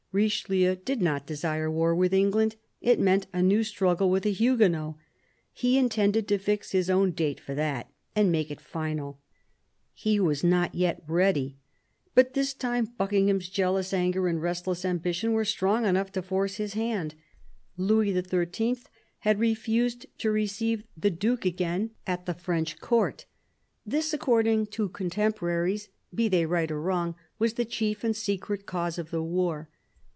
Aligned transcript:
Richelieu 0.13 0.75
did 0.75 1.01
not 1.01 1.25
desire 1.25 1.71
war 1.71 1.95
with 1.95 2.13
England; 2.13 2.57
it 2.81 2.99
meant 2.99 3.27
a 3.31 3.41
new 3.41 3.63
struggle 3.63 4.09
with 4.09 4.23
the 4.23 4.33
Huguenots. 4.33 4.97
He 5.53 5.77
intended 5.77 6.27
to 6.27 6.37
fix 6.37 6.71
his 6.73 6.89
own 6.89 7.11
date 7.13 7.39
for 7.39 7.55
that, 7.55 7.89
and 8.13 8.25
to 8.27 8.31
make 8.31 8.51
it 8.51 8.59
final. 8.59 9.21
He 9.93 10.19
was 10.19 10.43
not 10.43 10.75
yet 10.75 11.01
ready. 11.07 11.55
But 12.13 12.33
this 12.33 12.53
time 12.53 12.91
Buckingham's 12.97 13.47
jealous 13.47 13.93
anger 13.93 14.27
and 14.27 14.41
restless 14.41 14.83
ambition 14.83 15.31
were 15.31 15.45
strong 15.45 15.85
enough 15.85 16.11
to 16.11 16.21
force 16.21 16.55
his 16.57 16.73
hand. 16.73 17.15
Louis 17.77 18.11
XIII. 18.11 18.79
had 19.19 19.39
refused 19.39 20.07
to 20.17 20.29
receive 20.29 20.83
the 20.97 21.09
Duke 21.09 21.45
again 21.45 21.91
at 22.05 22.25
the 22.25 22.33
THE 22.33 22.33
CARDINAL 22.33 22.35
i8i 22.35 22.43
French 22.43 22.79
Court. 22.81 23.25
This, 23.85 24.13
according 24.13 24.65
to 24.71 24.89
contemporaries, 24.89 25.87
be 26.13 26.27
they 26.27 26.45
right 26.45 26.69
or 26.69 26.81
wrong, 26.81 27.15
was 27.39 27.53
the 27.53 27.63
chief 27.63 28.03
and 28.03 28.13
secret 28.13 28.65
cause 28.65 28.97
of 28.97 29.11
the 29.11 29.23
war. 29.23 29.69